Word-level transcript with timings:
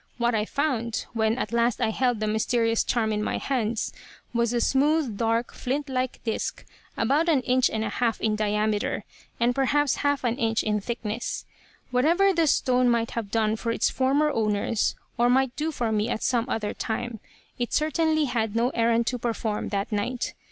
What 0.17 0.33
I 0.33 0.45
found, 0.45 1.05
when 1.13 1.37
at 1.37 1.51
last 1.51 1.79
I 1.79 1.91
held 1.91 2.19
the 2.21 2.25
mysterious 2.25 2.83
charm 2.83 3.13
in 3.13 3.21
my 3.21 3.37
hands, 3.37 3.93
was 4.33 4.51
a 4.51 4.59
smooth, 4.59 5.15
dark, 5.15 5.53
flint 5.53 5.89
like 5.89 6.23
disc, 6.23 6.65
about 6.97 7.29
an 7.29 7.41
inch 7.41 7.69
and 7.69 7.83
a 7.83 7.89
half 7.89 8.19
in 8.19 8.35
diameter, 8.35 9.03
and 9.39 9.53
perhaps 9.53 9.97
half 9.97 10.23
an 10.23 10.37
inch 10.39 10.63
in 10.63 10.81
thickness. 10.81 11.45
"Whatever 11.91 12.33
the 12.33 12.47
stone 12.47 12.89
might 12.89 13.11
have 13.11 13.29
done 13.29 13.55
for 13.55 13.71
its 13.71 13.91
former 13.91 14.31
owners, 14.31 14.95
or 15.19 15.29
might 15.29 15.55
do 15.55 15.71
for 15.71 15.91
me 15.91 16.09
at 16.09 16.23
some 16.23 16.49
other 16.49 16.73
time, 16.73 17.19
it 17.59 17.71
certainly 17.71 18.25
had 18.25 18.55
no 18.55 18.69
errand 18.71 19.05
to 19.05 19.19
perform 19.19 19.69
that 19.69 19.91
night. 19.91 20.33